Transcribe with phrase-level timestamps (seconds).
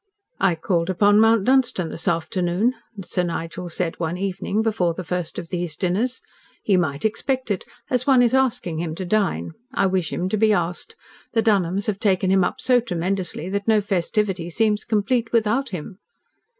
[0.39, 2.73] "I called upon Mount Dunstan this afternoon,"
[3.05, 6.21] Sir Nigel said one evening, before the first of these dinners.
[6.63, 9.51] "He might expect it, as one is asking him to dine.
[9.75, 10.95] I wish him to be asked.
[11.33, 15.99] The Dunholms have taken him up so tremendously that no festivity seems complete without him."